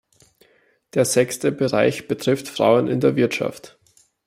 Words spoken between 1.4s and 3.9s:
Bereich betrifft Frauen in der Wirtschaft.